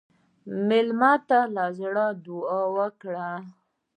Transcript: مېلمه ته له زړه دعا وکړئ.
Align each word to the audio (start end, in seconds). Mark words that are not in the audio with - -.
مېلمه 0.67 1.13
ته 1.27 1.39
له 1.55 1.65
زړه 1.79 2.05
دعا 2.25 2.61
وکړئ. 2.77 3.37